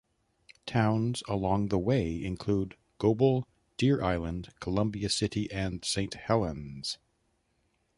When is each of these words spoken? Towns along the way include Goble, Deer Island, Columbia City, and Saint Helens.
Towns 0.65 1.21
along 1.27 1.67
the 1.67 1.77
way 1.77 2.23
include 2.25 2.75
Goble, 2.97 3.47
Deer 3.77 4.01
Island, 4.03 4.49
Columbia 4.59 5.09
City, 5.09 5.47
and 5.51 5.85
Saint 5.85 6.15
Helens. 6.15 6.97